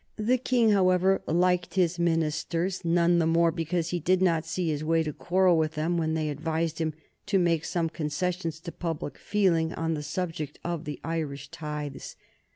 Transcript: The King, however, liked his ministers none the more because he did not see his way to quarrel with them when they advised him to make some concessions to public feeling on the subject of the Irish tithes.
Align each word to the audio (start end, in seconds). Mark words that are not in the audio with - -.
The 0.17 0.39
King, 0.39 0.71
however, 0.71 1.21
liked 1.27 1.75
his 1.75 1.99
ministers 1.99 2.83
none 2.83 3.19
the 3.19 3.27
more 3.27 3.51
because 3.51 3.89
he 3.89 3.99
did 3.99 4.19
not 4.19 4.47
see 4.47 4.69
his 4.69 4.83
way 4.83 5.03
to 5.03 5.13
quarrel 5.13 5.59
with 5.59 5.75
them 5.75 5.95
when 5.95 6.15
they 6.15 6.29
advised 6.29 6.79
him 6.79 6.95
to 7.27 7.37
make 7.37 7.63
some 7.63 7.87
concessions 7.87 8.59
to 8.61 8.71
public 8.71 9.19
feeling 9.19 9.73
on 9.73 9.93
the 9.93 10.01
subject 10.01 10.57
of 10.63 10.85
the 10.85 10.99
Irish 11.03 11.49
tithes. 11.51 12.15